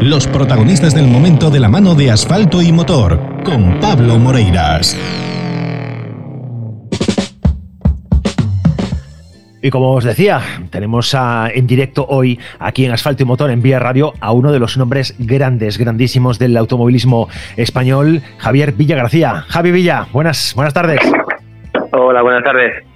Los 0.00 0.26
protagonistas 0.26 0.94
del 0.94 1.06
momento 1.06 1.50
de 1.50 1.60
la 1.60 1.68
mano 1.68 1.94
de 1.94 2.10
asfalto 2.10 2.62
y 2.62 2.72
motor, 2.72 3.20
con 3.44 3.78
Pablo 3.80 4.18
Moreiras. 4.18 4.96
Y 9.60 9.68
como 9.68 9.92
os 9.92 10.04
decía, 10.04 10.40
tenemos 10.70 11.14
en 11.52 11.66
directo 11.66 12.06
hoy, 12.08 12.40
aquí 12.58 12.86
en 12.86 12.92
Asfalto 12.92 13.24
y 13.24 13.26
Motor, 13.26 13.50
en 13.50 13.60
Vía 13.60 13.78
Radio, 13.78 14.14
a 14.20 14.32
uno 14.32 14.52
de 14.52 14.58
los 14.58 14.78
nombres 14.78 15.14
grandes, 15.18 15.76
grandísimos 15.76 16.38
del 16.38 16.56
automovilismo 16.56 17.28
español, 17.58 18.22
Javier 18.38 18.72
Villa 18.72 18.96
García. 18.96 19.44
Javi 19.48 19.70
Villa, 19.70 20.06
buenas, 20.14 20.54
buenas 20.56 20.72
tardes. 20.72 21.00
Hola, 21.92 22.22
buenas 22.22 22.42
tardes. 22.42 22.89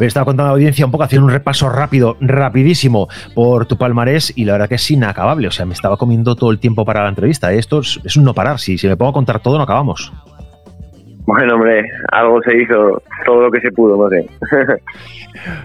Estaba 0.00 0.24
contando 0.24 0.44
a 0.44 0.46
la 0.46 0.52
audiencia 0.52 0.84
un 0.84 0.92
poco, 0.92 1.04
haciendo 1.04 1.26
un 1.26 1.32
repaso 1.32 1.68
rápido, 1.68 2.16
rapidísimo 2.20 3.08
por 3.34 3.66
tu 3.66 3.76
palmarés 3.76 4.32
y 4.36 4.44
la 4.44 4.52
verdad 4.52 4.68
que 4.68 4.76
es 4.76 4.90
inacabable. 4.90 5.48
O 5.48 5.50
sea, 5.50 5.66
me 5.66 5.74
estaba 5.74 5.96
comiendo 5.96 6.36
todo 6.36 6.50
el 6.50 6.58
tiempo 6.58 6.84
para 6.84 7.02
la 7.02 7.08
entrevista. 7.08 7.52
Esto 7.52 7.80
es, 7.80 8.16
un 8.16 8.24
no 8.24 8.34
parar. 8.34 8.58
Si, 8.58 8.78
si 8.78 8.86
me 8.88 8.96
pongo 8.96 9.10
a 9.10 9.14
contar 9.14 9.40
todo, 9.40 9.56
no 9.56 9.64
acabamos. 9.64 10.12
Bueno, 11.26 11.56
hombre, 11.56 11.82
algo 12.12 12.40
se 12.42 12.56
hizo, 12.56 13.02
todo 13.24 13.42
lo 13.42 13.50
que 13.50 13.60
se 13.60 13.72
pudo, 13.72 14.08
sé. 14.08 14.28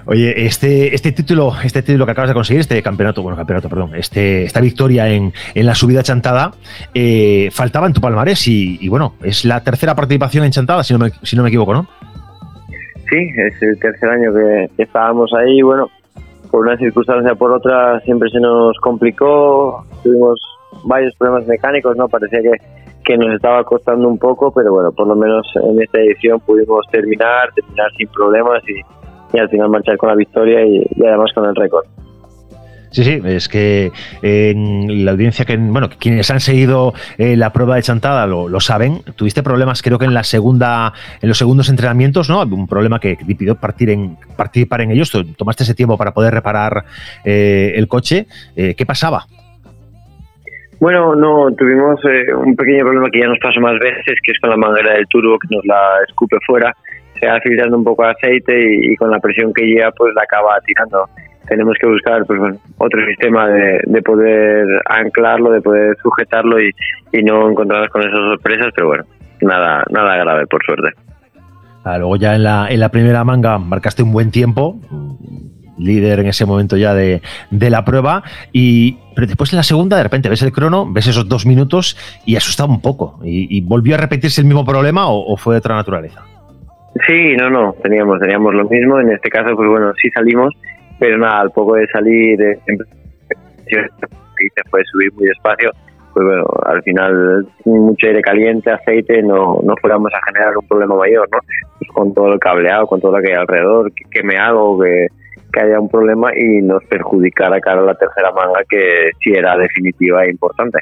Oye, 0.06 0.46
este, 0.46 0.94
este 0.96 1.12
título, 1.12 1.54
este 1.64 1.84
título 1.84 2.06
que 2.06 2.14
acabas 2.14 2.32
de 2.32 2.34
conseguir, 2.34 2.62
este 2.62 2.82
campeonato, 2.82 3.22
bueno, 3.22 3.38
campeonato, 3.38 3.70
perdón, 3.70 3.92
este, 3.96 4.44
esta 4.44 4.60
victoria 4.60 5.08
en, 5.10 5.32
en 5.54 5.66
la 5.68 5.76
subida 5.76 6.02
chantada, 6.02 6.52
eh, 6.96 7.50
faltaba 7.52 7.86
en 7.86 7.94
tu 7.94 8.02
palmarés 8.02 8.48
y, 8.48 8.80
y, 8.82 8.90
bueno, 8.90 9.14
es 9.22 9.46
la 9.46 9.64
tercera 9.64 9.94
participación 9.94 10.46
en 10.46 10.52
chantada, 10.52 10.84
si 10.84 10.94
no 10.94 11.00
me, 11.00 11.12
si 11.22 11.36
no 11.36 11.44
me 11.44 11.50
equivoco, 11.50 11.74
¿no? 11.76 11.88
Sí, 13.12 13.30
es 13.36 13.62
el 13.62 13.80
tercer 13.80 14.10
año 14.10 14.34
que, 14.34 14.84
estábamos 14.84 15.32
ahí. 15.34 15.62
Bueno, 15.62 15.90
por 16.50 16.62
una 16.66 16.78
circunstancia 16.78 17.36
por 17.36 17.52
otra 17.52 18.00
siempre 18.02 18.30
se 18.30 18.40
nos 18.40 18.78
complicó. 18.80 19.86
Tuvimos 20.04 20.40
varios 20.86 21.14
problemas 21.16 21.48
mecánicos, 21.48 21.96
¿no? 21.98 22.08
Parecía 22.08 22.42
que, 22.42 22.54
que 23.04 23.18
nos 23.18 23.36
estaba 23.36 23.64
costando 23.64 24.08
un 24.08 24.18
poco, 24.18 24.52
pero 24.52 24.74
bueno, 24.74 24.92
por 24.92 25.08
lo 25.08 25.16
menos 25.16 25.46
en 25.56 25.82
esta 25.82 26.00
edición 26.00 26.40
pudimos 26.40 26.86
terminar, 26.92 27.52
terminar 27.54 27.92
sin 27.98 28.08
problemas 28.08 28.64
y, 28.68 29.38
y 29.38 29.40
al 29.40 29.50
final 29.50 29.70
marchar 29.70 29.98
con 29.98 30.10
la 30.10 30.16
victoria 30.16 30.66
y 30.66 31.06
además 31.06 31.32
con 31.34 31.46
el 31.46 31.56
récord. 31.56 31.86
Sí, 32.92 33.06
sí, 33.06 33.22
es 33.24 33.48
que 33.48 33.92
en 34.22 35.06
la 35.06 35.12
audiencia 35.12 35.46
que, 35.46 35.56
bueno, 35.56 35.88
quienes 35.98 36.30
han 36.30 36.42
seguido 36.42 36.94
eh, 37.18 37.38
la 37.38 37.54
prueba 37.54 37.76
de 37.76 37.84
chantada 37.84 38.28
lo, 38.28 38.60
saben. 38.60 39.02
Tuviste 39.16 39.44
problemas, 39.44 39.82
creo 39.82 39.98
que 39.98 40.06
en 40.06 40.14
la 40.14 40.24
segunda, 40.24 40.92
en 41.22 41.30
los 41.30 41.38
segundos 41.38 41.70
entrenamientos, 41.70 42.30
¿no? 42.30 42.42
Un 42.42 42.68
problema 42.68 43.00
que 43.00 43.16
te 43.16 43.36
pidió 43.36 43.56
partir 43.56 43.92
en, 43.92 44.18
participar 44.36 44.82
en 44.82 44.92
ellos. 44.92 45.10
Tomaste 45.38 45.64
ese 45.64 45.74
tiempo 45.74 45.98
para 45.98 46.12
poder 46.12 46.34
reparar 46.34 46.84
eh, 47.24 47.72
el 47.76 47.88
coche. 47.88 48.28
Eh, 48.58 48.76
¿Qué 48.76 48.86
pasaba? 48.86 49.26
Bueno, 50.82 51.16
no, 51.16 51.50
tuvimos 51.56 52.02
un 52.44 52.56
pequeño 52.56 52.80
problema 52.80 53.10
que 53.10 53.22
ya 53.22 53.28
nos 53.28 53.40
pasó 53.40 53.62
más 53.62 53.80
veces, 53.80 54.16
que 54.22 54.32
es 54.32 54.40
con 54.42 54.50
la 54.50 54.58
manguera 54.58 54.94
del 54.96 55.08
turbo 55.08 55.38
que 55.40 55.56
nos 55.56 55.66
la 55.66 56.04
escupe 56.08 56.38
fuera. 56.46 56.76
Se 57.22 57.28
va 57.28 57.40
filtrando 57.40 57.78
un 57.78 57.84
poco 57.84 58.04
de 58.04 58.12
aceite 58.12 58.54
y, 58.92 58.96
con 58.98 59.10
la 59.10 59.20
presión 59.20 59.54
que 59.54 59.64
lleva, 59.64 59.92
pues 59.92 60.14
la 60.14 60.24
acaba 60.24 60.60
tirando 60.66 61.08
tenemos 61.48 61.76
que 61.82 61.88
buscar 61.88 62.26
pues 62.26 62.40
otro 62.78 63.06
sistema 63.08 63.48
de, 63.48 64.02
poder 64.04 64.66
anclarlo, 64.86 65.52
de 65.52 65.62
poder 65.62 65.98
sujetarlo 66.02 66.62
y, 66.62 66.72
no 67.24 67.50
encontrarnos 67.50 67.90
con 67.90 68.02
esas 68.02 68.20
sorpresas, 68.20 68.72
pero 68.74 68.88
bueno, 68.88 69.04
nada, 69.42 69.84
nada 69.90 70.16
grave 70.18 70.48
por 70.48 70.64
suerte. 70.66 70.92
Ah, 71.84 71.98
luego 71.98 72.16
ya 72.16 72.36
en 72.36 72.44
la, 72.44 72.68
en 72.70 72.80
la 72.80 72.90
primera 72.90 73.24
manga 73.24 73.58
marcaste 73.58 74.02
un 74.02 74.14
buen 74.14 74.32
tiempo, 74.32 74.80
líder 75.78 76.20
en 76.20 76.28
ese 76.28 76.46
momento 76.46 76.78
ya 76.78 76.94
de, 76.94 77.22
la 77.52 77.84
prueba, 77.84 78.24
y 78.54 78.98
pero 79.16 79.28
después 79.28 79.52
en 79.52 79.58
la 79.58 79.64
segunda 79.64 79.98
de 79.98 80.04
repente 80.04 80.30
ves 80.30 80.42
el 80.42 80.52
crono, 80.52 80.92
ves 80.92 81.08
esos 81.08 81.28
dos 81.28 81.46
minutos 81.46 81.98
y 82.26 82.36
asustaba 82.36 82.72
un 82.72 82.82
poco. 82.82 83.20
¿Y, 83.24 83.62
volvió 83.62 83.96
a 83.96 83.98
repetirse 83.98 84.42
el 84.42 84.48
mismo 84.48 84.64
problema 84.64 85.08
o, 85.08 85.36
fue 85.38 85.56
de 85.56 85.60
otra 85.60 85.76
naturaleza? 85.76 86.24
Sí, 87.08 87.36
no, 87.38 87.50
no, 87.50 87.74
teníamos, 87.82 88.20
teníamos 88.20 88.54
lo 88.54 88.68
mismo. 88.68 89.00
En 89.00 89.12
este 89.12 89.30
caso, 89.30 89.56
pues 89.56 89.70
bueno, 89.70 89.94
sí 90.02 90.10
salimos 90.10 90.54
pero 91.02 91.18
nada, 91.18 91.42
al 91.42 91.50
poco 91.50 91.74
de 91.74 91.88
salir 91.88 92.40
eh, 92.40 92.60
se 93.66 94.70
puede 94.70 94.86
subir 94.86 95.12
muy 95.14 95.26
despacio, 95.26 95.72
pues 96.14 96.26
bueno, 96.28 96.46
al 96.64 96.84
final 96.84 97.48
mucho 97.66 98.06
aire 98.06 98.22
caliente, 98.22 98.70
aceite, 98.70 99.24
no, 99.24 99.62
no 99.64 99.74
fuéramos 99.82 100.14
a 100.14 100.20
generar 100.28 100.56
un 100.56 100.68
problema 100.68 100.94
mayor, 100.94 101.28
¿no? 101.32 101.40
Pues 101.80 101.90
con 101.92 102.14
todo 102.14 102.34
el 102.34 102.40
cableado, 102.40 102.86
con 102.86 103.02
todo 103.02 103.18
lo 103.18 103.24
que 103.24 103.32
hay 103.32 103.40
alrededor, 103.40 103.92
que, 103.94 104.22
me 104.22 104.38
hago, 104.38 104.80
que, 104.80 105.08
que 105.52 105.60
haya 105.60 105.80
un 105.80 105.90
problema 105.90 106.38
y 106.38 106.62
nos 106.62 106.84
perjudicara 106.84 107.60
cara 107.62 107.82
a 107.82 107.86
la 107.86 107.96
tercera 107.96 108.32
manga 108.34 108.62
que 108.70 109.10
sí 109.24 109.32
era 109.32 109.58
definitiva 109.58 110.24
e 110.24 110.30
importante 110.30 110.78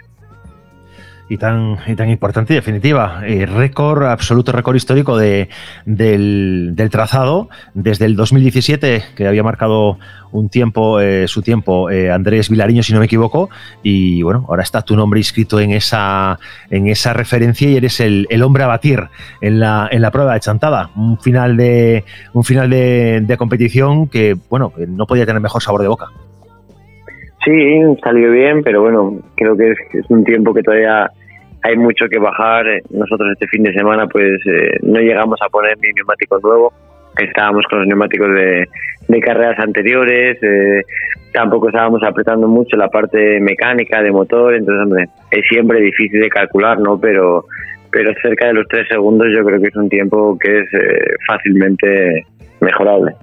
y 1.29 1.37
tan, 1.37 1.77
y 1.87 1.95
tan 1.95 2.09
importante 2.09 2.53
y 2.53 2.55
definitiva. 2.55 3.21
Eh, 3.25 3.45
récord, 3.45 4.03
absoluto 4.03 4.51
récord 4.51 4.75
histórico 4.75 5.17
de, 5.17 5.47
del, 5.85 6.73
trazado 6.91 7.49
desde 7.75 8.05
el 8.05 8.15
2017, 8.15 9.03
que 9.15 9.27
había 9.27 9.43
marcado 9.43 9.99
un 10.31 10.49
tiempo, 10.49 10.99
eh, 10.99 11.27
su 11.27 11.43
tiempo, 11.43 11.89
eh, 11.91 12.11
Andrés 12.11 12.49
Vilariño, 12.49 12.81
si 12.81 12.93
no 12.93 12.99
me 12.99 13.05
equivoco, 13.05 13.49
y 13.83 14.23
bueno, 14.23 14.45
ahora 14.49 14.63
está 14.63 14.81
tu 14.81 14.95
nombre 14.95 15.19
inscrito 15.19 15.59
en 15.59 15.71
esa, 15.71 16.39
en 16.71 16.87
esa 16.87 17.13
referencia 17.13 17.69
y 17.69 17.77
eres 17.77 17.99
el, 17.99 18.25
el 18.31 18.41
hombre 18.41 18.63
a 18.63 18.67
batir 18.67 19.03
en 19.39 19.59
la, 19.59 19.87
en 19.91 20.01
la 20.01 20.09
prueba 20.09 20.33
de 20.33 20.39
chantada. 20.39 20.89
Un 20.95 21.19
final 21.19 21.57
de, 21.57 22.03
un 22.33 22.43
final 22.43 22.71
de, 22.71 23.21
de 23.21 23.37
competición 23.37 24.07
que, 24.07 24.35
bueno, 24.49 24.73
no 24.87 25.05
podía 25.05 25.27
tener 25.27 25.41
mejor 25.41 25.61
sabor 25.61 25.83
de 25.83 25.87
boca. 25.89 26.07
Sí, 27.45 27.81
salió 28.03 28.31
bien, 28.31 28.63
pero 28.63 28.81
bueno, 28.81 29.17
creo 29.35 29.55
que 29.55 29.71
es, 29.71 30.09
un 30.09 30.23
tiempo 30.23 30.53
que 30.53 30.61
todavía 30.61 31.09
hay 31.61 31.75
mucho 31.77 32.07
que 32.09 32.19
bajar. 32.19 32.65
Nosotros 32.89 33.29
este 33.33 33.47
fin 33.47 33.63
de 33.63 33.73
semana 33.73 34.07
pues 34.07 34.39
eh, 34.45 34.77
no 34.83 34.99
llegamos 34.99 35.39
a 35.41 35.49
poner 35.49 35.77
ni 35.79 35.91
neumático 35.93 36.39
nuevo, 36.41 36.73
estábamos 37.17 37.65
con 37.69 37.79
los 37.79 37.87
neumáticos 37.87 38.29
de, 38.33 38.67
carreras 39.21 39.59
anteriores, 39.59 40.37
eh, 40.41 40.81
tampoco 41.33 41.69
estábamos 41.69 42.01
apretando 42.03 42.47
mucho 42.47 42.77
la 42.77 42.89
parte 42.89 43.39
mecánica 43.39 44.01
de 44.01 44.11
motor, 44.11 44.55
entonces 44.55 44.83
hombre, 44.83 45.05
es 45.31 45.41
siempre 45.49 45.81
difícil 45.81 46.21
de 46.21 46.29
calcular, 46.29 46.79
¿no? 46.79 46.99
Pero, 46.99 47.45
pero 47.91 48.13
cerca 48.21 48.47
de 48.47 48.53
los 48.53 48.67
tres 48.67 48.87
segundos 48.87 49.27
yo 49.35 49.43
creo 49.43 49.59
que 49.59 49.67
es 49.67 49.75
un 49.75 49.89
tiempo 49.89 50.37
que 50.39 50.59
es 50.59 50.73
eh, 50.73 51.15
fácilmente 51.27 52.25
mejorable. 52.61 53.13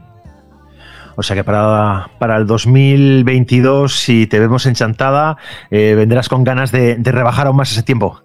O 1.16 1.22
sea 1.22 1.34
que 1.34 1.44
para, 1.44 2.10
para 2.18 2.36
el 2.36 2.46
2022, 2.46 3.94
si 3.94 4.26
te 4.26 4.38
vemos 4.38 4.66
enchantada, 4.66 5.38
eh, 5.70 5.94
vendrás 5.96 6.28
con 6.28 6.44
ganas 6.44 6.70
de, 6.72 6.98
rebajar 7.02 7.46
aún 7.46 7.56
más 7.56 7.72
ese 7.72 7.82
tiempo. 7.82 8.20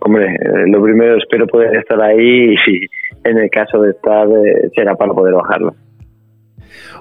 Hombre, 0.00 0.34
eh, 0.34 0.66
lo 0.66 0.82
primero 0.82 1.16
espero 1.16 1.46
poder 1.46 1.76
estar 1.76 2.00
ahí 2.00 2.54
y 2.54 2.80
en 3.24 3.38
el 3.38 3.50
caso 3.50 3.80
de 3.80 3.90
estar 3.90 4.26
eh, 4.28 4.70
será 4.74 4.94
para 4.94 5.12
poder 5.12 5.34
bajarlo. 5.34 5.74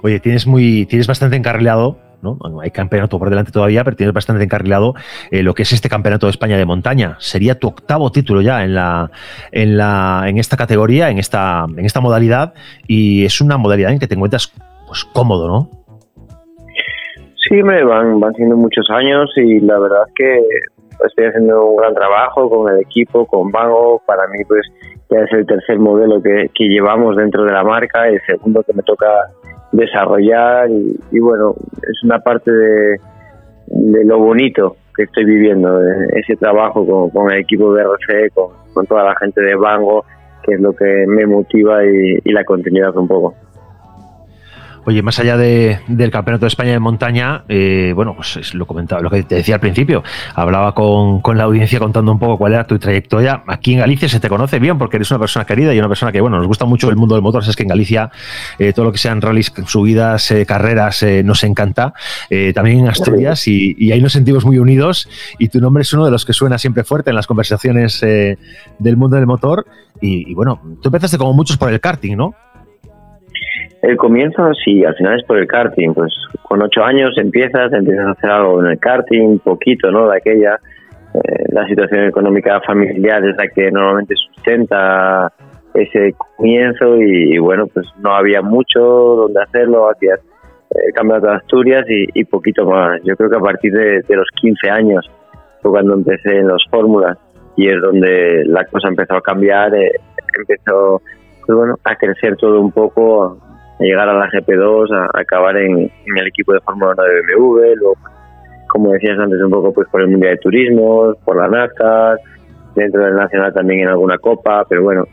Oye, 0.02 0.20
tienes 0.20 0.46
muy, 0.48 0.86
tienes 0.86 1.08
bastante 1.08 1.36
encarrilado 1.36 1.98
¿no? 2.24 2.38
Hay 2.62 2.72
campeonato 2.72 3.20
por 3.20 3.30
delante 3.30 3.52
todavía, 3.52 3.84
pero 3.84 3.98
tienes 3.98 4.14
bastante 4.14 4.44
encarrilado 4.44 4.96
lo 5.30 5.54
que 5.54 5.64
es 5.64 5.74
este 5.74 5.90
campeonato 5.90 6.26
de 6.26 6.32
España 6.32 6.58
de 6.58 6.66
montaña. 6.66 7.18
Sería 7.20 7.60
tu 7.60 7.68
octavo 7.68 8.12
título 8.12 8.42
ya 8.42 8.64
en 8.64 8.74
la, 8.74 9.12
en 9.52 9.78
la, 9.78 10.24
en 10.26 10.38
esta 10.38 10.58
categoría, 10.58 11.10
en 11.10 11.20
esta, 11.20 11.66
en 11.70 11.86
esta 11.86 12.00
modalidad, 12.00 12.54
y 12.88 13.26
es 13.26 13.42
una 13.42 13.58
modalidad 13.58 13.92
en 13.92 14.00
que 14.00 14.08
te 14.08 14.16
encuentras 14.16 14.54
pues 14.88 15.04
cómodo, 15.14 15.48
¿no? 15.48 15.70
Sí, 17.50 17.62
me 17.62 17.84
van, 17.84 18.20
van 18.20 18.34
siendo 18.34 18.56
muchos 18.56 18.90
años 18.90 19.30
y 19.36 19.60
la 19.60 19.78
verdad 19.78 20.04
es 20.08 20.14
que 20.16 20.40
estoy 21.06 21.26
haciendo 21.26 21.66
un 21.66 21.78
gran 21.78 21.94
trabajo 21.94 22.50
con 22.50 22.72
el 22.74 22.82
equipo, 22.82 23.26
con 23.26 23.52
Vago. 23.52 24.02
Para 24.06 24.28
mí, 24.28 24.44
pues 24.48 24.62
ya 25.10 25.20
es 25.20 25.32
el 25.34 25.46
tercer 25.46 25.80
modelo 25.80 26.22
que, 26.22 26.50
llevamos 26.58 27.16
dentro 27.16 27.44
de 27.44 27.52
la 27.52 27.64
marca, 27.64 28.08
el 28.08 28.22
segundo 28.26 28.64
que 28.64 28.74
me 28.74 28.84
toca 28.84 29.08
desarrollar 29.72 30.70
y, 30.70 31.20
bueno, 31.20 31.56
es 31.82 32.04
una 32.04 32.20
parte 32.20 32.52
de, 32.52 32.98
lo 34.06 34.20
bonito 34.20 34.76
que 34.96 35.04
estoy 35.04 35.26
viviendo, 35.26 35.82
ese 36.14 36.36
trabajo 36.36 37.10
con, 37.12 37.32
el 37.32 37.40
equipo 37.40 37.74
de 37.74 37.84
RC, 37.84 38.32
con, 38.34 38.86
toda 38.86 39.04
la 39.04 39.16
gente 39.16 39.42
de 39.42 39.56
Bango, 39.56 40.06
que 40.44 40.56
es 40.56 40.62
lo 40.62 40.74
que 40.74 41.06
me 41.08 41.26
motiva 41.26 41.84
y 41.86 42.32
la 42.32 42.44
continuidad 42.44 42.96
un 42.98 43.08
poco. 43.08 43.34
Oye, 44.86 45.02
más 45.02 45.18
allá 45.20 45.38
del 45.38 46.12
Campeonato 46.12 46.46
de 46.46 46.50
España 46.50 46.72
de 46.72 46.80
montaña, 46.80 47.46
eh, 47.48 47.94
bueno, 47.96 48.16
pues 48.16 48.36
es 48.36 48.54
lo 48.54 48.66
comentaba, 48.66 49.02
lo 49.02 49.10
que 49.10 49.24
te 49.24 49.36
decía 49.36 49.56
al 49.56 49.62
principio. 49.62 50.04
Hablaba 50.36 50.74
con, 50.76 51.22
la 51.38 51.44
audiencia 51.44 51.80
contando 51.80 52.12
un 52.12 52.20
poco 52.20 52.38
cuál 52.38 52.54
era 52.54 52.68
tu 52.68 52.78
trayectoria. 52.78 53.44
Aquí 53.48 53.74
en 53.74 53.80
Galicia 53.80 54.10
se 54.10 54.20
te 54.20 54.28
conoce 54.28 54.60
bien 54.60 54.78
porque 54.78 54.98
eres 54.98 55.10
una 55.12 55.20
persona 55.20 55.46
querida 55.46 55.74
y 55.74 55.80
una 55.80 55.88
persona 55.88 56.12
que, 56.12 56.20
bueno, 56.20 56.38
nos 56.38 56.48
gusta 56.48 56.66
mucho 56.66 56.90
el 56.90 56.98
mundo 56.98 57.16
del 57.16 57.22
motor. 57.22 57.44
Es 57.48 57.56
que 57.56 57.64
en 57.64 57.70
Galicia 57.70 58.12
eh, 58.60 58.74
todo 58.74 58.86
lo 58.86 58.92
que 58.92 58.98
sean 58.98 59.22
rallies, 59.22 59.54
subidas, 59.66 60.30
eh, 60.32 60.46
carreras, 60.46 61.06
nos 61.24 61.44
encanta. 61.46 61.94
también 62.54 62.80
en 62.80 62.90
Asturias 62.90 63.48
y, 63.48 63.92
ahí 63.92 64.02
nos 64.02 64.12
sentimos 64.12 64.44
muy 64.44 64.58
unidos. 64.58 65.08
Y 65.40 65.48
tu 65.48 65.62
nombre 65.62 65.84
es 65.84 65.94
uno 65.94 66.04
de 66.04 66.12
los 66.12 66.26
que 66.26 66.34
suena 66.34 66.58
siempre 66.58 66.84
fuerte 66.84 67.10
en 67.10 67.16
las 67.16 67.28
conversaciones 67.28 68.02
del 68.02 68.98
mundo 68.98 69.16
del 69.16 69.28
motor. 69.28 69.66
Y 70.02 70.34
bueno, 70.34 70.62
tú 70.82 70.90
empezaste 70.90 71.18
como 71.18 71.32
muchos 71.34 71.56
por 71.56 71.72
el 71.72 71.80
karting, 71.80 72.18
¿no? 72.18 72.36
El 73.84 73.98
comienzo, 73.98 74.50
sí, 74.64 74.86
al 74.86 74.96
final 74.96 75.20
es 75.20 75.26
por 75.26 75.38
el 75.38 75.46
karting. 75.46 75.94
Pues 75.94 76.14
con 76.44 76.64
ocho 76.64 76.84
años 76.84 77.12
empiezas, 77.18 77.72
empiezas 77.74 78.08
a 78.08 78.12
hacer 78.12 78.30
algo 78.30 78.62
en 78.62 78.72
el 78.72 78.80
karting, 78.80 79.40
poquito, 79.40 79.92
¿no? 79.92 80.10
De 80.10 80.18
aquella. 80.18 80.58
Eh, 81.14 81.46
la 81.50 81.68
situación 81.68 82.06
económica 82.06 82.60
familiar 82.62 83.24
es 83.24 83.36
la 83.36 83.48
que 83.54 83.70
normalmente 83.70 84.16
sustenta 84.16 85.32
ese 85.74 86.16
comienzo 86.18 86.96
y, 86.98 87.38
bueno, 87.40 87.68
pues 87.68 87.86
no 88.00 88.16
había 88.16 88.42
mucho 88.42 88.80
donde 88.80 89.42
hacerlo, 89.44 89.90
hacías 89.92 90.20
el 90.72 90.94
campeonato 90.94 91.28
de 91.28 91.36
Asturias 91.36 91.86
y, 91.88 92.24
poquito 92.24 92.66
más. 92.66 93.02
Yo 93.04 93.16
creo 93.18 93.30
que 93.30 93.38
a 93.38 93.42
partir 93.42 93.74
de, 93.74 94.16
los 94.16 94.28
15 94.42 94.70
años 94.70 95.12
fue 95.62 95.72
cuando 95.72 95.94
empecé 95.94 96.38
en 96.38 96.48
los 96.48 96.66
fórmulas 96.72 97.18
y 97.58 97.70
es 97.70 97.80
donde 97.82 98.44
la 98.46 98.66
cosa 98.66 98.88
empezó 98.88 99.16
a 99.16 99.22
cambiar, 99.22 99.76
eh, 99.76 99.92
empezó 100.40 101.02
pues 101.46 101.58
bueno, 101.58 101.76
a 101.84 101.96
crecer 101.96 102.38
todo 102.38 102.62
un 102.62 102.72
poco, 102.72 103.38
llegar 103.80 104.10
a 104.10 104.14
la 104.14 104.30
GP2, 104.30 104.92
a, 104.92 105.20
acabar 105.20 105.58
en, 105.58 105.92
el 106.06 106.28
equipo 106.28 106.54
de 106.54 106.62
Fórmula 106.62 106.94
1 106.94 107.04
de 107.04 107.36
BMW, 107.36 107.76
luego, 107.76 107.98
como 108.70 108.92
decías 108.92 109.20
antes, 109.20 109.42
un 109.42 109.52
poco 109.52 109.74
pues 109.74 109.88
por 109.90 110.02
el 110.02 110.10
Mundial 110.10 110.36
de 110.36 110.40
Turismo, 110.40 111.14
por 111.24 111.38
la 111.38 111.48
NASCAR, 111.48 112.20
dentro 112.76 113.04
del 113.04 113.16
Nacional 113.16 113.54
también 113.54 113.82
en 113.82 113.90
alguna 113.90 114.18
copa, 114.18 114.66
pero 114.68 114.84
bueno, 114.84 115.06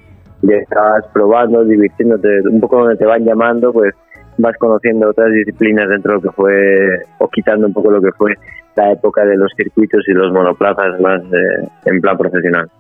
ya 0.43 0.57
estás 0.57 1.07
probando, 1.13 1.65
divirtiéndote, 1.65 2.41
un 2.51 2.61
poco 2.61 2.79
donde 2.79 2.97
te 2.97 3.05
van 3.05 3.25
llamando, 3.25 3.73
pues 3.73 3.95
vas 4.39 4.57
conociendo 4.59 5.11
otras 5.11 5.31
disciplinas 5.33 5.89
dentro 5.89 6.13
de 6.13 6.17
lo 6.17 6.23
que 6.23 6.37
fue, 6.37 7.03
o 7.19 7.29
quitando 7.29 7.67
un 7.67 7.73
poco 7.73 7.91
lo 7.91 8.01
que 8.01 8.13
fue 8.13 8.35
la 8.77 8.93
época 8.93 9.25
de 9.25 9.37
los 9.37 9.53
circuitos 9.57 10.03
y 10.09 10.13
los 10.13 10.33
monoplazas 10.33 10.99
más 11.01 11.21
eh, 11.23 11.69
en 11.87 12.01
plan 12.01 12.17
profesional. 12.17 12.71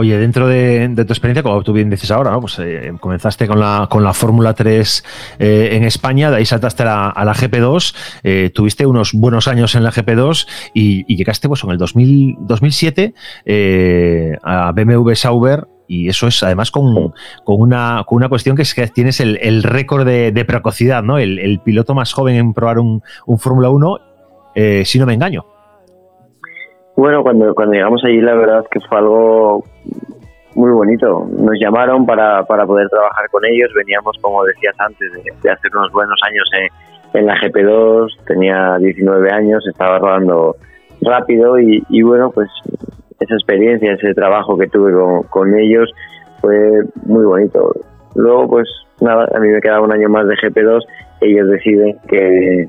Oye, 0.00 0.16
dentro 0.16 0.46
de, 0.46 0.94
tu 0.94 1.12
experiencia, 1.12 1.42
como 1.42 1.60
tú 1.64 1.72
bien 1.72 1.90
dices 1.90 2.12
ahora, 2.12 2.38
pues 2.38 2.56
eh, 2.60 2.92
comenzaste 3.00 3.48
con 3.48 3.58
la, 3.58 3.88
con 3.90 4.04
la 4.04 4.14
Fórmula 4.14 4.54
3 4.54 5.04
eh, 5.40 5.70
en 5.72 5.82
España, 5.82 6.30
de 6.30 6.36
ahí 6.36 6.46
saltaste 6.46 6.84
a 6.84 7.12
la, 7.16 7.34
GP2, 7.34 7.96
eh, 8.22 8.50
tuviste 8.54 8.86
unos 8.86 9.12
buenos 9.12 9.48
años 9.48 9.74
en 9.74 9.82
la 9.82 9.90
GP2 9.90 10.46
y, 10.72 11.16
llegaste 11.16 11.48
pues, 11.48 11.64
en 11.64 11.70
el 11.70 11.78
2000, 11.78 12.36
2007 12.42 13.12
a 14.44 14.70
BMW 14.70 15.14
Sauber 15.14 15.66
y 15.88 16.08
eso 16.08 16.28
es 16.28 16.44
además 16.44 16.70
con, 16.70 17.12
una, 17.44 18.04
cuestión 18.28 18.54
que 18.54 18.62
es 18.62 18.74
que 18.76 18.86
tienes 18.86 19.18
el, 19.18 19.64
récord 19.64 20.06
de, 20.06 20.44
precocidad, 20.46 21.02
¿no? 21.02 21.18
El, 21.18 21.60
piloto 21.64 21.96
más 21.96 22.12
joven 22.12 22.36
en 22.36 22.54
probar 22.54 22.78
un, 22.78 23.02
Fórmula 23.36 23.68
1, 23.68 23.98
si 24.84 25.00
no 25.00 25.06
me 25.06 25.14
engaño. 25.14 25.57
Bueno, 26.98 27.22
cuando, 27.22 27.54
cuando 27.54 27.74
llegamos 27.74 28.02
allí 28.04 28.20
la 28.20 28.34
verdad 28.34 28.66
que 28.68 28.80
fue 28.80 28.98
algo 28.98 29.62
muy 30.56 30.72
bonito. 30.72 31.28
Nos 31.30 31.56
llamaron 31.60 32.04
para, 32.04 32.42
para 32.42 32.66
poder 32.66 32.88
trabajar 32.88 33.30
con 33.30 33.44
ellos. 33.44 33.70
Veníamos, 33.76 34.16
como 34.20 34.44
decías 34.44 34.74
antes, 34.80 35.08
de, 35.12 35.48
hacer 35.48 35.70
unos 35.76 35.92
buenos 35.92 36.18
años 36.26 36.50
en, 37.14 37.24
la 37.24 37.36
GP2. 37.36 38.24
Tenía 38.26 38.78
19 38.78 39.30
años, 39.30 39.64
estaba 39.68 40.00
rodando 40.00 40.56
rápido 41.00 41.60
y, 41.60 41.84
y, 41.88 42.02
bueno, 42.02 42.32
pues 42.32 42.48
esa 43.20 43.34
experiencia, 43.34 43.92
ese 43.92 44.12
trabajo 44.12 44.58
que 44.58 44.66
tuve 44.66 44.92
con, 44.92 45.22
con 45.28 45.56
ellos 45.56 45.88
fue 46.40 46.82
muy 47.06 47.24
bonito. 47.24 47.76
Luego, 48.16 48.48
pues 48.48 48.68
nada, 49.00 49.28
a 49.32 49.38
mí 49.38 49.46
me 49.46 49.60
quedaba 49.60 49.84
un 49.84 49.92
año 49.92 50.08
más 50.08 50.26
de 50.26 50.34
GP2. 50.34 50.80
Ellos 51.20 51.48
deciden 51.48 51.96
que, 52.08 52.68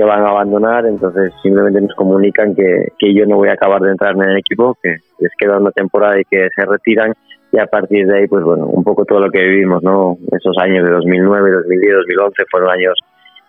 que 0.00 0.06
van 0.06 0.24
a 0.24 0.30
abandonar, 0.30 0.86
entonces 0.86 1.30
simplemente 1.42 1.78
nos 1.78 1.94
comunican 1.94 2.54
que, 2.54 2.88
que 2.98 3.12
yo 3.12 3.26
no 3.26 3.36
voy 3.36 3.50
a 3.50 3.52
acabar 3.52 3.82
de 3.82 3.90
entrar 3.90 4.14
en 4.14 4.22
el 4.22 4.38
equipo, 4.38 4.74
que 4.82 4.96
les 5.18 5.30
queda 5.38 5.58
una 5.58 5.72
temporada 5.72 6.18
y 6.18 6.24
que 6.24 6.48
se 6.56 6.64
retiran 6.64 7.12
y 7.52 7.58
a 7.58 7.66
partir 7.66 8.06
de 8.06 8.16
ahí, 8.16 8.26
pues 8.26 8.42
bueno, 8.42 8.64
un 8.64 8.82
poco 8.82 9.04
todo 9.04 9.20
lo 9.20 9.30
que 9.30 9.44
vivimos, 9.44 9.82
¿no? 9.82 10.16
Esos 10.32 10.56
años 10.56 10.86
de 10.86 10.90
2009, 10.90 11.50
2010, 11.50 11.94
2011 11.96 12.42
fueron 12.50 12.70
años 12.70 12.98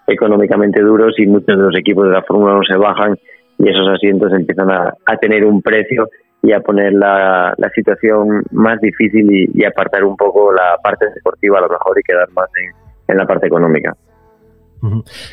económicamente 0.07 0.81
duros 0.81 1.13
y 1.19 1.27
muchos 1.27 1.57
de 1.57 1.63
los 1.63 1.77
equipos 1.77 2.05
de 2.07 2.15
la 2.15 2.23
Fórmula 2.23 2.55
1 2.55 2.63
se 2.69 2.77
bajan 2.77 3.15
y 3.57 3.69
esos 3.69 3.87
asientos 3.87 4.33
empiezan 4.33 4.71
a, 4.71 4.93
a 5.05 5.17
tener 5.17 5.45
un 5.45 5.61
precio 5.61 6.09
y 6.41 6.51
a 6.51 6.59
poner 6.59 6.91
la, 6.91 7.53
la 7.55 7.69
situación 7.69 8.43
más 8.51 8.81
difícil 8.81 9.25
y, 9.31 9.63
apartar 9.63 10.03
un 10.03 10.17
poco 10.17 10.51
la 10.51 10.75
parte 10.83 11.05
deportiva 11.15 11.59
a 11.59 11.61
lo 11.61 11.69
mejor 11.69 11.97
y 11.97 12.03
quedar 12.03 12.29
más 12.31 12.49
en 13.07 13.17
la 13.17 13.25
parte 13.25 13.47
económica. 13.47 13.95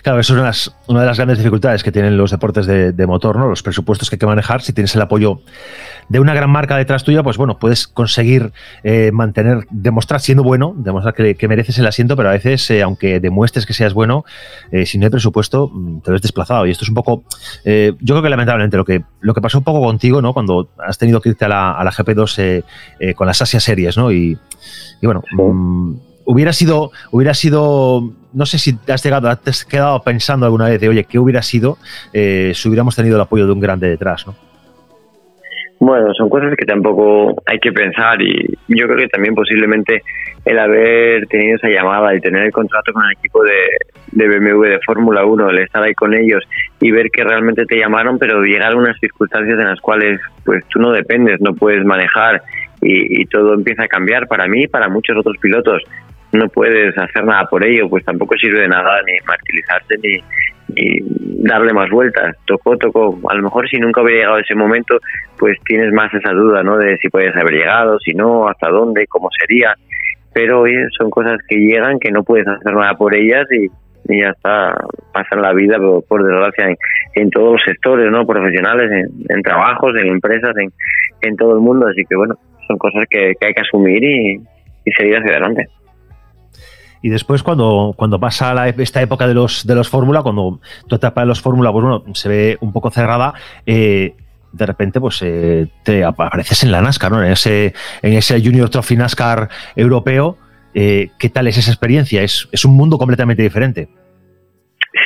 Claro, 0.02 0.20
eso 0.20 0.46
es 0.46 0.70
una, 0.88 1.00
de 1.00 1.06
las 1.06 1.16
grandes 1.16 1.38
dificultades 1.38 1.82
que 1.82 1.90
tienen 1.90 2.18
los 2.18 2.30
deportes 2.30 2.66
de, 2.66 3.06
motor, 3.06 3.38
¿no? 3.38 3.48
Los 3.48 3.62
presupuestos 3.62 4.10
que 4.10 4.16
hay 4.16 4.18
que 4.18 4.26
manejar. 4.26 4.60
Si 4.60 4.74
tienes 4.74 4.94
el 4.94 5.00
apoyo 5.00 5.40
de 6.10 6.20
una 6.20 6.34
gran 6.34 6.50
marca 6.50 6.76
detrás 6.76 7.02
tuya, 7.02 7.22
pues 7.22 7.38
bueno, 7.38 7.58
puedes 7.58 7.88
conseguir 7.88 8.52
eh, 8.84 9.10
mantener, 9.12 9.66
demostrar 9.70 10.20
siendo 10.20 10.42
bueno, 10.42 10.74
demostrar 10.76 11.14
que, 11.14 11.48
mereces 11.48 11.78
el 11.78 11.86
asiento, 11.86 12.14
pero 12.14 12.28
a 12.28 12.32
veces, 12.32 12.70
eh, 12.70 12.82
aunque 12.82 13.20
demuestres 13.20 13.64
que 13.64 13.72
seas 13.72 13.94
bueno, 13.94 14.24
eh, 14.70 14.84
si 14.84 14.98
no 14.98 15.06
hay 15.06 15.10
presupuesto, 15.10 15.70
mm, 15.72 16.00
te 16.02 16.12
ves 16.12 16.20
desplazado. 16.20 16.66
Y 16.66 16.70
esto 16.70 16.84
es 16.84 16.90
un 16.90 16.94
poco, 16.94 17.24
yo 17.64 17.94
creo 18.14 18.22
que 18.22 18.28
lamentablemente 18.28 18.76
lo 18.76 18.84
que, 18.84 19.02
lo 19.20 19.32
que 19.32 19.40
pasó 19.40 19.56
un 19.58 19.64
poco 19.64 19.80
contigo, 19.80 20.20
¿no? 20.20 20.34
Cuando 20.34 20.68
has 20.78 20.98
tenido 20.98 21.22
que 21.22 21.30
irte 21.30 21.46
a 21.46 21.48
la, 21.48 21.72
a 21.72 21.84
la 21.84 21.90
GP2 21.90 22.64
con 23.14 23.26
las 23.26 23.40
Asia 23.40 23.60
Series, 23.60 23.96
¿no? 23.96 24.12
Y, 24.12 24.38
bueno, 25.02 25.22
mm, 25.32 25.94
hubiera 26.26 26.52
sido, 26.52 26.92
hubiera 27.10 27.32
sido, 27.32 28.12
no 28.32 28.46
sé 28.46 28.58
si 28.58 28.76
te 28.76 28.92
has 28.92 29.02
llegado, 29.02 29.28
has 29.28 29.64
quedado 29.64 30.02
pensando 30.02 30.46
alguna 30.46 30.68
vez 30.68 30.80
de, 30.80 30.88
oye, 30.88 31.04
¿qué 31.04 31.18
hubiera 31.18 31.42
sido 31.42 31.78
eh, 32.12 32.52
si 32.54 32.68
hubiéramos 32.68 32.96
tenido 32.96 33.16
el 33.16 33.22
apoyo 33.22 33.46
de 33.46 33.52
un 33.52 33.60
grande 33.60 33.88
detrás, 33.88 34.26
¿no? 34.26 34.34
Bueno, 35.80 36.12
son 36.14 36.28
cosas 36.28 36.56
que 36.56 36.66
tampoco 36.66 37.40
hay 37.46 37.60
que 37.60 37.70
pensar 37.70 38.20
y 38.20 38.58
yo 38.66 38.86
creo 38.86 38.98
que 38.98 39.08
también 39.08 39.34
posiblemente 39.34 40.02
el 40.44 40.58
haber 40.58 41.26
tenido 41.28 41.56
esa 41.56 41.68
llamada 41.68 42.14
y 42.16 42.20
tener 42.20 42.46
el 42.46 42.52
contrato 42.52 42.92
con 42.92 43.04
el 43.04 43.12
equipo 43.12 43.44
de, 43.44 43.52
de 44.10 44.28
BMW 44.28 44.62
de 44.64 44.80
Fórmula 44.84 45.24
1, 45.24 45.50
el 45.50 45.58
estar 45.58 45.82
ahí 45.82 45.94
con 45.94 46.14
ellos 46.14 46.42
y 46.80 46.90
ver 46.90 47.10
que 47.12 47.22
realmente 47.22 47.64
te 47.64 47.78
llamaron, 47.78 48.18
pero 48.18 48.42
llegar 48.42 48.72
a 48.72 48.76
unas 48.76 48.98
circunstancias 48.98 49.56
en 49.56 49.66
las 49.66 49.80
cuales 49.80 50.20
pues 50.44 50.64
tú 50.68 50.80
no 50.80 50.90
dependes, 50.90 51.40
no 51.40 51.54
puedes 51.54 51.84
manejar 51.84 52.42
y, 52.80 53.22
y 53.22 53.26
todo 53.26 53.54
empieza 53.54 53.84
a 53.84 53.88
cambiar 53.88 54.26
para 54.26 54.48
mí 54.48 54.64
y 54.64 54.68
para 54.68 54.88
muchos 54.88 55.16
otros 55.16 55.36
pilotos 55.38 55.82
no 56.32 56.48
puedes 56.48 56.96
hacer 56.98 57.24
nada 57.24 57.44
por 57.46 57.64
ello, 57.64 57.88
pues 57.88 58.04
tampoco 58.04 58.36
sirve 58.36 58.60
de 58.60 58.68
nada 58.68 59.00
ni 59.06 59.12
martirizarte 59.26 59.96
ni, 60.02 60.22
darle 61.42 61.72
más 61.72 61.88
vueltas. 61.88 62.36
Tocó, 62.46 62.76
tocó. 62.76 63.18
A 63.30 63.34
lo 63.34 63.42
mejor 63.42 63.68
si 63.68 63.78
nunca 63.78 64.02
hubiera 64.02 64.20
llegado 64.20 64.38
ese 64.38 64.54
momento, 64.54 64.98
pues 65.38 65.56
tienes 65.64 65.92
más 65.92 66.12
esa 66.12 66.32
duda, 66.32 66.62
¿no? 66.62 66.76
De 66.76 66.98
si 66.98 67.08
puedes 67.08 67.34
haber 67.34 67.54
llegado, 67.54 67.98
si 68.00 68.12
no, 68.12 68.48
hasta 68.48 68.68
dónde, 68.68 69.06
cómo 69.06 69.28
sería. 69.38 69.74
Pero 70.34 70.60
oye, 70.60 70.86
son 70.98 71.08
cosas 71.10 71.38
que 71.48 71.56
llegan, 71.56 71.98
que 71.98 72.10
no 72.10 72.22
puedes 72.22 72.46
hacer 72.46 72.74
nada 72.74 72.94
por 72.94 73.14
ellas 73.14 73.46
y, 73.50 73.68
ya 74.10 74.30
está, 74.30 74.74
pasan 75.12 75.42
la 75.42 75.52
vida, 75.52 75.76
por, 76.08 76.22
desgracia, 76.22 76.74
en, 77.14 77.30
todos 77.30 77.52
los 77.52 77.62
sectores, 77.62 78.10
¿no? 78.10 78.26
Profesionales, 78.26 79.06
en, 79.28 79.42
trabajos, 79.42 79.94
en 79.96 80.08
empresas, 80.08 80.56
en, 80.56 80.70
en 81.22 81.36
todo 81.36 81.54
el 81.54 81.60
mundo. 81.60 81.86
Así 81.86 82.02
que 82.08 82.16
bueno, 82.16 82.36
son 82.66 82.78
cosas 82.78 83.04
que, 83.10 83.28
hay 83.40 83.54
que 83.54 83.60
asumir 83.60 84.02
y 84.04 84.40
seguir 84.98 85.16
hacia 85.16 85.32
adelante. 85.32 85.68
Y 87.02 87.10
después, 87.10 87.42
cuando, 87.42 87.94
cuando 87.96 88.18
pasa 88.18 88.54
la, 88.54 88.68
esta 88.68 89.02
época 89.02 89.26
de 89.26 89.34
los, 89.34 89.66
de 89.66 89.74
los 89.74 89.88
Fórmula, 89.88 90.22
cuando 90.22 90.60
tu 90.86 90.96
etapa 90.96 91.20
de 91.20 91.26
los 91.26 91.40
Fórmula, 91.40 91.72
pues 91.72 91.84
bueno, 91.84 92.04
se 92.14 92.28
ve 92.28 92.58
un 92.60 92.72
poco 92.72 92.90
cerrada, 92.90 93.34
eh, 93.66 94.14
de 94.52 94.66
repente 94.66 95.00
pues 95.00 95.20
eh, 95.22 95.68
te 95.84 96.04
apareces 96.04 96.64
en 96.64 96.72
la 96.72 96.80
NASCAR, 96.80 97.12
¿no? 97.12 97.22
En 97.22 97.32
ese, 97.32 97.74
en 98.02 98.14
ese 98.14 98.40
Junior 98.42 98.68
Trophy 98.70 98.96
NASCAR 98.96 99.48
europeo. 99.76 100.36
Eh, 100.74 101.08
¿Qué 101.18 101.28
tal 101.28 101.46
es 101.48 101.58
esa 101.58 101.70
experiencia? 101.70 102.22
Es, 102.22 102.48
es 102.52 102.64
un 102.64 102.76
mundo 102.76 102.98
completamente 102.98 103.42
diferente. 103.42 103.88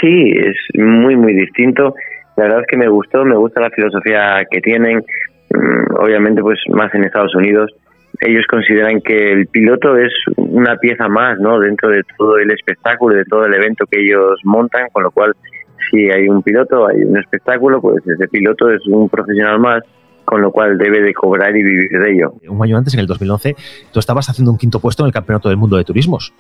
Sí, 0.01 0.33
es 0.35 0.57
muy, 0.75 1.17
muy 1.17 1.35
distinto. 1.35 1.95
La 2.37 2.45
verdad 2.45 2.61
es 2.61 2.67
que 2.69 2.77
me 2.77 2.89
gustó, 2.89 3.25
me 3.25 3.37
gusta 3.37 3.61
la 3.61 3.71
filosofía 3.71 4.43
que 4.51 4.61
tienen. 4.61 4.99
Mm, 5.51 5.97
obviamente, 6.01 6.41
pues 6.41 6.59
más 6.69 6.95
en 6.95 7.05
Estados 7.05 7.35
Unidos 7.35 7.71
ellos 8.25 8.45
consideran 8.49 9.01
que 9.01 9.33
el 9.33 9.47
piloto 9.47 9.97
es 9.97 10.13
una 10.37 10.77
pieza 10.77 11.09
más 11.09 11.39
¿no? 11.41 11.59
dentro 11.59 11.89
de 11.89 12.03
todo 12.17 12.39
el 12.39 12.51
espectáculo, 12.51 13.17
de 13.17 13.25
todo 13.25 13.45
el 13.47 13.55
evento 13.55 13.85
que 13.91 14.01
ellos 14.01 14.41
montan, 14.45 14.89
con 14.93 15.03
lo 15.03 15.11
cual 15.11 15.35
si 15.91 16.11
hay 16.11 16.29
un 16.29 16.43
piloto, 16.43 16.87
hay 16.87 17.03
un 17.03 17.19
espectáculo, 17.19 17.81
pues 17.81 18.03
ese 18.07 18.29
piloto 18.29 18.71
es 18.71 18.87
un 18.87 19.09
profesional 19.09 19.59
más, 19.59 19.83
con 20.25 20.41
lo 20.41 20.53
cual 20.53 20.79
debe 20.79 21.03
de 21.03 21.13
cobrar 21.13 21.57
y 21.57 21.63
vivir 21.63 21.91
de 21.91 22.13
ello. 22.13 22.35
Un 22.49 22.63
año 22.63 22.79
antes, 22.79 22.95
en 22.95 23.01
el 23.01 23.07
2011, 23.07 23.57
tú 23.93 23.99
estabas 23.99 24.29
haciendo 24.31 24.53
un 24.53 24.59
quinto 24.59 24.79
puesto 24.79 25.03
en 25.03 25.09
el 25.09 25.13
Campeonato 25.13 25.49
del 25.49 25.59
Mundo 25.59 25.77
de 25.77 25.85
Turismos 25.85 26.33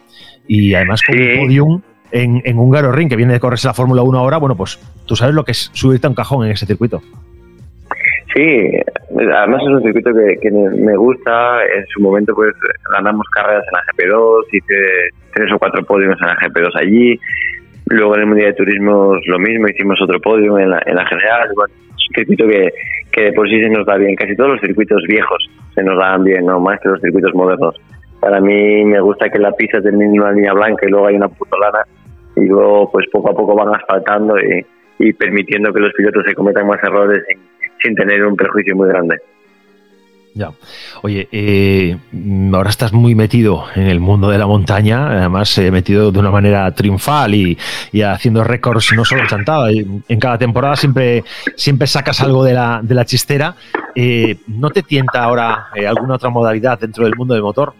y 0.47 0.75
además 0.75 1.03
con 1.03 1.19
un 1.19 1.39
podium 1.41 1.83
en, 2.12 2.43
en 2.45 2.59
un 2.59 2.71
Garo 2.71 2.93
Ring 2.93 3.09
que 3.09 3.17
viene 3.17 3.33
de 3.33 3.41
correrse 3.41 3.67
la 3.67 3.75
Fórmula 3.75 4.03
1 4.03 4.19
ahora, 4.19 4.37
bueno, 4.37 4.57
pues 4.57 4.79
tú 5.07 5.17
sabes 5.17 5.35
lo 5.35 5.45
que 5.45 5.53
es 5.53 5.71
subirte 5.73 6.07
a 6.07 6.11
un 6.11 6.15
cajón 6.15 6.47
en 6.47 6.53
ese 6.53 6.67
circuito. 6.67 7.03
Sí, 8.35 8.71
además 9.11 9.61
es 9.62 9.69
un 9.69 9.83
circuito 9.83 10.11
que, 10.41 10.51
me 10.51 10.97
gusta. 10.97 11.65
En 11.65 11.87
su 11.89 12.01
momento, 12.01 12.35
pues 12.35 12.55
ganamos 12.95 13.27
carreras 13.29 13.65
en 13.67 13.73
la 13.73 14.15
GP2, 14.15 14.45
hice 14.53 14.75
tres 15.35 15.53
o 15.53 15.59
cuatro 15.59 15.85
podios 15.85 16.17
en 16.21 16.27
la 16.27 16.37
GP2 16.37 16.81
allí. 16.81 17.21
Luego 17.87 18.15
en 18.15 18.21
el 18.23 18.27
Mundial 18.27 18.51
de 18.51 18.57
Turismo 18.57 19.15
lo 19.27 19.39
mismo, 19.39 19.69
hicimos 19.69 20.01
otro 20.01 20.19
podio 20.21 20.59
en 20.59 20.71
la, 20.71 20.83
en 20.87 20.95
la 20.95 21.07
general. 21.07 21.49
es 21.51 21.57
un 21.57 22.15
circuito 22.15 22.49
que, 22.49 22.73
que 23.11 23.25
de 23.25 23.33
por 23.33 23.49
sí 23.49 23.61
se 23.61 23.69
nos 23.69 23.85
da 23.85 23.97
bien. 23.97 24.15
Casi 24.15 24.35
todos 24.35 24.53
los 24.53 24.61
circuitos 24.61 25.03
viejos 25.07 25.51
se 25.75 25.83
nos 25.83 25.99
dan 25.99 26.25
bien, 26.25 26.47
no 26.47 26.59
más 26.59 26.81
que 26.81 26.89
los 26.89 27.01
circuitos 27.01 27.35
modernos. 27.35 27.77
Para 28.21 28.41
mí 28.41 28.85
me 28.85 29.01
gusta 29.01 29.29
que 29.29 29.39
la 29.39 29.53
pista 29.53 29.83
termine 29.83 30.21
una 30.21 30.33
línea 30.33 30.55
blanca 30.55 30.87
y 30.87 30.91
luego 30.91 31.09
hay 31.09 31.17
una 31.17 31.29
putolana 31.29 31.81
y 32.37 32.47
luego 32.47 32.91
pues 32.91 33.07
poco 33.12 33.31
a 33.31 33.35
poco 33.35 33.55
van 33.55 33.75
asfaltando 33.75 34.39
y, 34.39 34.65
y 35.01 35.12
permitiendo 35.12 35.73
que 35.73 35.81
los 35.81 35.93
pilotos 35.93 36.25
se 36.27 36.35
cometan 36.35 36.67
más 36.67 36.83
errores 36.83 37.23
sin 37.83 37.95
tener 37.95 38.25
un 38.25 38.37
perjuicio 38.37 38.77
muy 38.77 38.89
grande. 38.89 39.17
Ya. 40.35 40.51
Oye, 41.03 41.29
eh, 41.31 41.97
ahora 42.55 42.71
estás 42.71 42.95
muy 42.95 43.15
metido 43.15 43.65
en 43.75 43.87
el 43.87 44.01
mundo 44.01 44.31
de 44.31 44.39
la 44.39 44.47
montaña, 44.47 45.09
además 45.09 45.57
eh, 45.59 45.71
metido 45.71 46.11
de 46.11 46.19
una 46.19 46.31
manera 46.31 46.71
triunfal 46.71 47.35
y, 47.35 47.59
haciendo 48.03 48.43
récords 48.43 48.93
no 48.97 49.05
solo 49.05 49.23
en 49.23 49.27
chantada, 49.27 49.71
en 49.71 50.21
cada 50.21 50.39
temporada 50.39 50.77
siempre, 50.77 51.23
siempre 51.55 51.87
sacas 51.87 52.23
algo 52.23 52.45
de 52.45 52.55
la, 52.55 52.81
de 52.83 52.95
la 52.95 53.05
chistera. 53.05 53.55
Eh, 53.95 54.37
¿No 54.47 54.71
te 54.71 54.83
tienta 54.83 55.23
ahora 55.23 55.67
alguna 55.87 56.15
otra 56.15 56.31
modalidad 56.31 56.79
dentro 56.81 57.05
del 57.05 57.15
mundo 57.15 57.35
del 57.35 57.43
motor? 57.43 57.75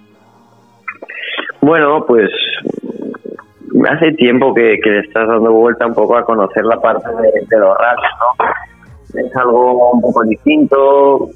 Bueno, 1.63 2.05
pues 2.07 2.29
hace 3.89 4.13
tiempo 4.13 4.53
que, 4.55 4.79
le 4.85 4.99
estás 5.01 5.27
dando 5.27 5.53
vuelta 5.53 5.87
un 5.87 5.95
poco 5.95 6.17
a 6.17 6.25
conocer 6.25 6.65
la 6.65 6.79
parte 6.81 7.09
de, 7.09 7.59
los 7.59 7.77
rallies, 7.79 8.11
¿no? 8.21 8.52
Es 9.15 9.37
algo 9.37 9.93
un 9.93 10.01
poco 10.01 10.23
distinto, 10.25 11.29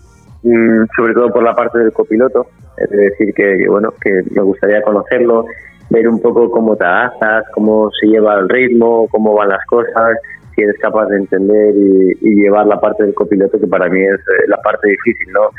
mm, 0.42 0.85
sobre 0.97 1.14
todo 1.14 1.30
por 1.30 1.42
la 1.42 1.54
parte 1.54 1.78
del 1.78 1.92
copiloto. 1.92 2.47
Es 2.76 2.90
decir, 2.90 3.33
que, 3.35 3.68
bueno, 3.68 3.92
que 4.02 4.23
me 4.35 4.42
gustaría 4.42 4.83
conocerlo, 4.83 5.47
ver 5.90 6.09
un 6.09 6.21
poco 6.21 6.50
cómo 6.50 6.76
te 6.76 6.85
adaptas, 6.85 7.45
cómo 7.52 7.90
se 8.00 8.06
lleva 8.06 8.38
el 8.38 8.49
ritmo, 8.49 9.09
cómo 9.11 9.35
van 9.35 9.49
las 9.49 9.64
cosas, 9.66 10.18
si 10.54 10.62
eres 10.62 10.78
capaz 10.78 11.06
de 11.06 11.18
entender 11.18 11.75
y, 12.21 12.35
llevar 12.37 12.66
la 12.66 12.80
parte 12.80 13.04
del 13.04 13.14
copiloto, 13.14 13.59
que 13.59 13.66
para 13.66 13.88
mí 13.88 14.00
es 14.02 14.21
eh, 14.21 14.49
la 14.49 14.56
parte 14.59 14.88
difícil, 14.88 15.33
¿no? 15.33 15.50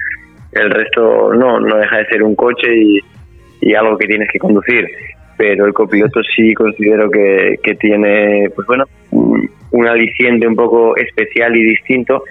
El 0.52 0.70
resto 0.72 1.34
no, 1.34 1.60
no 1.60 1.78
deja 1.78 1.98
de 1.98 2.06
ser 2.06 2.24
un 2.24 2.36
coche 2.36 2.68
y, 2.74 3.00
y 3.62 3.74
algo 3.74 3.98
que 3.98 4.08
tienes 4.08 4.30
que 4.32 4.40
conducir 4.40 4.86
pero 5.38 5.68
el 5.68 5.74
copiloto 5.74 6.20
sí 6.36 6.54
considero 6.56 7.10
que, 7.10 7.60
que 7.64 7.76
tiene, 7.76 8.50
pues 8.56 8.68
bueno, 8.68 8.86
un 9.72 9.88
aliciente 9.88 10.48
un 10.48 10.56
poco 10.56 10.96
especial 10.98 11.56
y 11.56 11.64
distinto. 11.64 12.24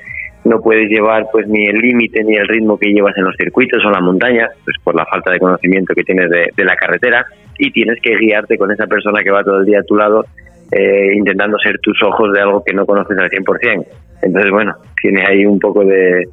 No 0.45 0.61
puedes 0.61 0.89
llevar 0.89 1.27
pues 1.33 1.49
ni 1.49 1.65
el 1.67 1.77
límite 1.77 2.23
ni 2.23 2.37
el 2.37 2.47
ritmo 2.47 2.79
que 2.79 2.93
llevas 2.93 3.17
en 3.17 3.25
los 3.25 3.35
circuitos 3.37 3.85
o 3.85 3.91
la 3.91 4.01
montaña, 4.01 4.49
pues 4.65 4.77
por 4.83 4.95
la 4.95 5.05
falta 5.07 5.33
de 5.33 5.39
conocimiento 5.39 5.95
que 5.95 6.05
tienes 6.05 6.31
de, 6.31 6.65
la 6.65 6.77
carretera 6.77 7.27
y 7.59 7.71
tienes 7.73 8.01
que 8.01 8.17
guiarte 8.17 8.57
con 8.57 8.71
esa 8.71 8.87
persona 8.87 9.23
que 9.23 9.31
va 9.31 9.43
todo 9.43 9.59
el 9.59 9.67
día 9.67 9.81
a 9.81 9.85
tu 9.85 9.97
lado 9.97 10.25
eh, 10.71 11.15
intentando 11.15 11.59
ser 11.59 11.79
tus 11.81 12.01
ojos 12.03 12.33
de 12.33 12.41
algo 12.41 12.63
que 12.65 12.75
no 12.75 12.87
conoces 12.87 13.19
al 13.19 13.31
100%. 13.31 13.87
Entonces, 14.23 14.51
bueno, 14.51 14.75
tiene 15.01 15.25
ahí 15.27 15.45
un 15.47 15.59
poco 15.59 15.85
de, 15.85 16.25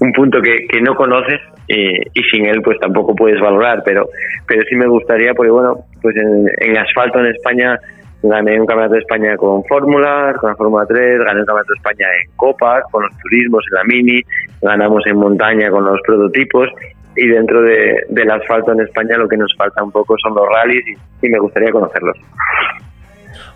un 0.00 0.12
punto 0.12 0.40
que, 0.40 0.66
que 0.68 0.80
no 0.80 0.94
conoces 0.94 1.40
y 1.72 2.22
sin 2.30 2.46
él 2.46 2.62
pues 2.62 2.78
tampoco 2.80 3.14
puedes 3.14 3.40
valorar, 3.40 3.82
pero, 3.84 4.08
pero 4.46 4.62
sí 4.68 4.74
me 4.74 4.88
gustaría, 4.88 5.34
porque 5.34 5.52
bueno, 5.52 5.84
pues 6.02 6.16
en, 6.16 6.76
asfalto 6.76 7.20
en 7.20 7.26
España 7.26 7.78
gané 8.22 8.60
un 8.60 8.66
campeonato 8.66 8.94
de 8.94 9.00
España 9.00 9.36
con 9.36 9.64
Fórmula, 9.64 10.34
con 10.40 10.50
la 10.50 10.56
Fórmula 10.56 10.86
3, 10.86 11.18
gané 11.24 11.40
un 11.40 11.46
campeonato 11.46 11.72
de 11.72 11.76
España 11.76 12.06
en 12.22 12.30
Copa, 12.36 12.82
con 12.90 13.02
los 13.04 13.12
turismos, 13.18 13.64
en 13.70 13.74
la 13.74 13.84
Mini, 13.84 14.22
ganamos 14.62 15.06
en 15.06 15.16
montaña 15.16 15.70
con 15.70 15.84
los 15.84 16.00
prototipos 16.06 16.68
y 17.16 17.26
dentro 17.26 17.62
de, 17.62 18.04
del 18.08 18.30
asfalto 18.30 18.72
en 18.72 18.80
España 18.80 19.16
lo 19.16 19.28
que 19.28 19.36
nos 19.36 19.54
falta 19.56 19.82
un 19.82 19.90
poco 19.90 20.16
son 20.22 20.34
los 20.34 20.46
rallies 20.48 20.84
y, 20.86 21.26
y 21.26 21.30
me 21.30 21.38
gustaría 21.38 21.70
conocerlos. 21.70 22.16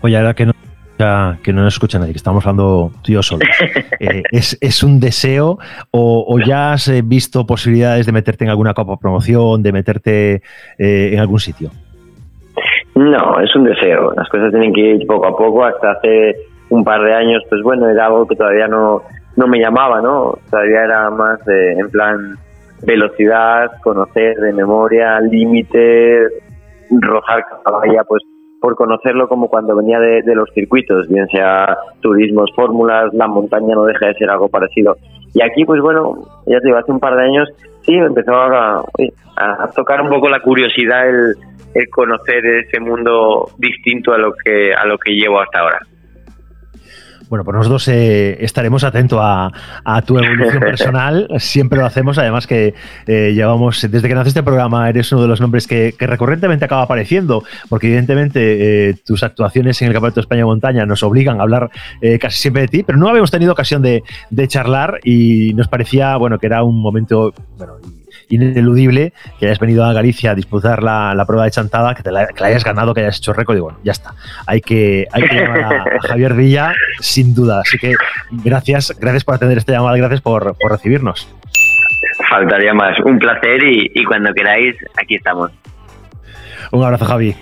Oye, 0.01 0.17
ahora 0.17 0.33
que 0.33 0.45
no 0.45 0.55
que 1.43 1.53
no 1.53 1.63
nos 1.63 1.73
escucha 1.73 1.99
nadie, 1.99 2.13
que 2.13 2.17
estamos 2.17 2.45
hablando 2.45 2.91
tú 3.03 3.11
y 3.11 3.15
yo 3.15 3.23
solo. 3.23 3.45
Eh, 3.99 4.23
¿es, 4.31 4.83
un 4.83 4.99
deseo 4.99 5.57
o, 5.91 6.39
ya 6.45 6.73
has 6.73 6.87
eh, 6.89 7.01
visto 7.01 7.45
posibilidades 7.45 8.05
de 8.05 8.11
meterte 8.11 8.43
en 8.43 8.49
alguna 8.49 8.73
copa 8.73 8.97
promoción, 8.97 9.63
de 9.63 9.71
meterte 9.71 10.41
eh, 10.77 11.09
en 11.13 11.19
algún 11.19 11.39
sitio? 11.39 11.71
No, 12.95 13.39
es 13.41 13.53
un 13.55 13.65
deseo. 13.65 14.11
Las 14.15 14.29
cosas 14.29 14.51
tienen 14.51 14.73
que 14.73 14.81
ir 14.81 15.07
poco 15.07 15.27
a 15.27 15.35
poco. 15.35 15.65
Hasta 15.65 15.91
hace 15.91 16.35
un 16.69 16.83
par 16.83 17.01
de 17.01 17.13
años, 17.13 17.43
pues 17.49 17.61
bueno, 17.61 17.89
era 17.89 18.05
algo 18.05 18.25
que 18.25 18.35
todavía 18.35 18.67
no, 18.67 19.01
no 19.35 19.47
me 19.47 19.59
llamaba, 19.59 20.01
¿no? 20.01 20.37
Todavía 20.49 20.83
era 20.83 21.09
más 21.09 21.39
en 21.47 21.89
plan 21.89 22.35
velocidad, 22.83 23.71
conocer 23.83 24.37
de 24.37 24.53
memoria, 24.53 25.19
límite, 25.19 26.27
rojar 26.89 27.45
cada 27.63 28.03
pues 28.07 28.23
por 28.59 28.75
conocerlo 28.75 29.27
como 29.27 29.47
cuando 29.47 29.75
venía 29.75 29.99
de, 29.99 30.35
los 30.35 30.49
circuitos, 30.53 31.07
bien 31.07 31.27
sea 31.27 31.77
turismos, 32.01 32.49
fórmulas, 32.55 33.13
la 33.13 33.27
montaña 33.27 33.75
no 33.75 33.85
deja 33.85 34.07
de 34.07 34.15
ser 34.15 34.29
algo 34.29 34.49
parecido. 34.49 34.95
Y 35.33 35.41
aquí, 35.43 35.65
pues 35.65 35.81
bueno, 35.81 36.15
ya 36.47 36.59
te 36.59 36.67
digo, 36.67 36.77
hace 36.77 36.91
un 36.91 36.99
par 36.99 37.15
de 37.15 37.25
años 37.25 37.49
sí 37.85 37.93
me 37.93 38.07
empezó 38.07 38.33
a, 38.35 38.83
tocar 39.75 40.01
un 40.01 40.09
poco 40.09 40.29
la 40.29 40.39
curiosidad 40.39 41.07
el, 41.09 41.35
el 41.73 41.89
conocer 41.89 42.45
ese 42.45 42.79
mundo 42.79 43.49
distinto 43.57 44.13
a 44.13 44.17
lo 44.17 44.33
que 44.33 44.73
a 44.73 44.85
lo 44.85 44.97
que 44.97 45.11
llevo 45.11 45.39
hasta 45.39 45.59
ahora. 45.59 45.79
Bueno, 47.29 47.43
pues 47.43 47.55
nosotros 47.55 47.87
eh, 47.87 48.37
estaremos 48.43 48.83
atentos 48.83 49.19
a, 49.21 49.51
tu 50.05 50.17
evolución 50.17 50.59
personal. 50.59 51.27
Siempre 51.39 51.79
lo 51.79 51.85
hacemos. 51.85 52.17
Además 52.17 52.47
que 52.47 52.73
eh, 53.07 53.33
llevamos, 53.33 53.81
desde 53.89 54.07
que 54.07 54.15
nace 54.15 54.29
este 54.29 54.43
programa, 54.43 54.89
eres 54.89 55.11
uno 55.11 55.23
de 55.23 55.27
los 55.27 55.41
nombres 55.41 55.67
que, 55.67 55.93
recurrentemente 55.97 56.65
acaba 56.65 56.83
apareciendo, 56.83 57.43
porque 57.67 57.87
evidentemente 57.87 58.89
eh, 58.89 58.95
tus 59.05 59.23
actuaciones 59.23 59.81
en 59.81 59.87
el 59.87 59.93
Campeonato 59.93 60.15
de 60.15 60.21
España 60.21 60.45
Montaña 60.45 60.85
nos 60.85 61.01
obligan 61.03 61.39
a 61.39 61.43
hablar 61.43 61.69
casi 62.19 62.37
siempre 62.37 62.63
de 62.63 62.67
ti, 62.67 62.83
pero 62.83 62.97
no 62.97 63.09
habíamos 63.09 63.31
tenido 63.31 63.51
ocasión 63.51 63.81
de, 63.81 64.03
de, 64.29 64.47
charlar 64.47 64.99
y 65.03 65.53
nos 65.55 65.67
parecía, 65.67 66.15
bueno, 66.17 66.37
que 66.37 66.45
era 66.45 66.63
un 66.63 66.79
momento, 66.79 67.33
bueno, 67.57 67.77
ineludible 68.29 69.13
que 69.39 69.47
hayas 69.47 69.59
venido 69.59 69.85
a 69.85 69.93
Galicia 69.93 70.31
a 70.31 70.35
disputar 70.35 70.83
la, 70.83 71.23
prueba 71.25 71.45
de 71.45 71.51
chantada, 71.51 71.95
que, 71.95 72.03
te 72.03 72.11
la, 72.11 72.27
hayas 72.41 72.63
ganado, 72.63 72.93
que 72.93 73.01
hayas 73.01 73.17
hecho 73.17 73.33
récord 73.33 73.57
y 73.57 73.59
bueno, 73.59 73.79
ya 73.83 73.91
está. 73.91 74.13
Hay 74.47 74.61
que, 74.61 75.07
hay 75.11 75.23
que 75.23 75.35
llamar 75.35 75.63
a, 75.63 75.85
Javier 76.07 76.33
Villa 76.33 76.73
sin 76.99 77.33
duda. 77.33 77.61
Así 77.61 77.77
que 77.77 77.93
gracias, 78.31 78.95
gracias 78.99 79.23
por 79.23 79.35
atender 79.35 79.57
esta 79.57 79.73
llamada, 79.73 79.97
gracias 79.97 80.21
por, 80.21 80.55
recibirnos. 80.69 81.27
Faltaría 82.29 82.73
más. 82.73 82.97
Un 83.03 83.19
placer 83.19 83.63
y, 83.63 83.91
y 83.93 84.03
cuando 84.03 84.33
queráis, 84.33 84.75
aquí 85.01 85.15
estamos. 85.15 85.51
Un 86.71 86.83
abrazo, 86.83 87.05
Javi. 87.05 87.35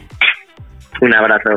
Un 1.02 1.16
abrazo. 1.16 1.50